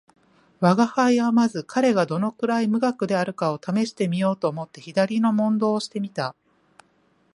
[0.61, 6.33] 吾輩はまず彼がどのくらい無学であるかを試してみようと思って左の問答をして見た